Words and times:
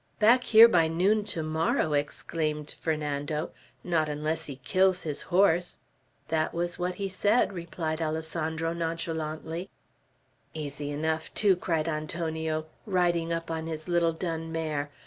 "Back 0.17 0.45
here 0.45 0.67
by 0.67 0.87
noon 0.87 1.25
to 1.25 1.43
morrow!" 1.43 1.93
exclaimed 1.93 2.73
Fernando. 2.81 3.51
"Not 3.83 4.09
unless 4.09 4.47
he 4.47 4.55
kills 4.55 5.03
his 5.03 5.21
horse!" 5.29 5.77
"That 6.29 6.55
was 6.55 6.79
what 6.79 6.95
he 6.95 7.07
said," 7.07 7.53
replied 7.53 8.01
Alessandro, 8.01 8.73
nonchalantly. 8.73 9.69
"Easy 10.55 10.89
enough, 10.89 11.31
too!" 11.35 11.55
cried 11.55 11.87
Antonio, 11.87 12.65
riding 12.87 13.31
up 13.31 13.51
on 13.51 13.67
his 13.67 13.87
little 13.87 14.11
dun 14.13 14.51
mare. 14.51 14.89